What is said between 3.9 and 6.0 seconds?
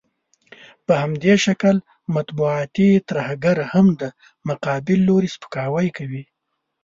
د مقابل لوري سپکاوی